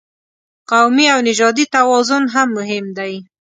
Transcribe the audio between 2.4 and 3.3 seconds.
مهم دی.